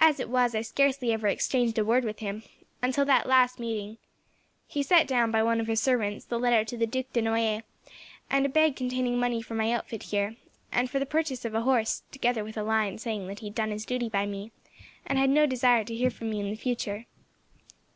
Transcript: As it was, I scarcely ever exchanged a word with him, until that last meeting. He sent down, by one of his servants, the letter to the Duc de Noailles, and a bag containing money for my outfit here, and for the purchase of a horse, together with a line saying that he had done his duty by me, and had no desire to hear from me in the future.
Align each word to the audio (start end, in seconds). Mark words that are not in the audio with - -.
As 0.00 0.18
it 0.18 0.28
was, 0.28 0.56
I 0.56 0.60
scarcely 0.62 1.12
ever 1.12 1.28
exchanged 1.28 1.78
a 1.78 1.84
word 1.84 2.02
with 2.04 2.18
him, 2.18 2.42
until 2.82 3.04
that 3.04 3.28
last 3.28 3.60
meeting. 3.60 3.96
He 4.66 4.82
sent 4.82 5.08
down, 5.08 5.30
by 5.30 5.44
one 5.44 5.60
of 5.60 5.68
his 5.68 5.80
servants, 5.80 6.24
the 6.24 6.36
letter 6.40 6.64
to 6.64 6.76
the 6.76 6.84
Duc 6.84 7.12
de 7.12 7.22
Noailles, 7.22 7.62
and 8.28 8.44
a 8.44 8.48
bag 8.48 8.74
containing 8.74 9.20
money 9.20 9.40
for 9.40 9.54
my 9.54 9.70
outfit 9.70 10.02
here, 10.02 10.34
and 10.72 10.90
for 10.90 10.98
the 10.98 11.06
purchase 11.06 11.44
of 11.44 11.54
a 11.54 11.60
horse, 11.60 12.02
together 12.10 12.42
with 12.42 12.56
a 12.56 12.64
line 12.64 12.98
saying 12.98 13.28
that 13.28 13.38
he 13.38 13.46
had 13.46 13.54
done 13.54 13.70
his 13.70 13.86
duty 13.86 14.08
by 14.08 14.26
me, 14.26 14.50
and 15.06 15.16
had 15.16 15.30
no 15.30 15.46
desire 15.46 15.84
to 15.84 15.94
hear 15.94 16.10
from 16.10 16.30
me 16.30 16.40
in 16.40 16.50
the 16.50 16.56
future. 16.56 17.06